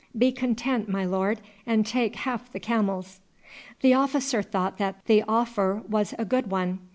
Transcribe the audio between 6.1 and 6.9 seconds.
a good one.